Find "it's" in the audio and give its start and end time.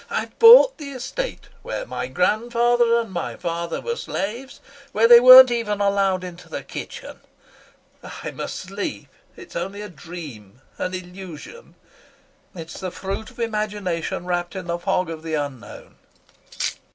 9.35-9.55, 12.55-12.79